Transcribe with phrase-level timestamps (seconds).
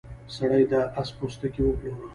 [0.35, 2.07] سړي د اس پوستکی وپلوره.